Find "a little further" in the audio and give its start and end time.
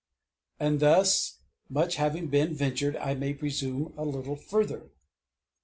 3.95-4.89